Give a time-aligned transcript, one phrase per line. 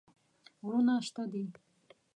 [0.65, 1.43] غرونه شته دي.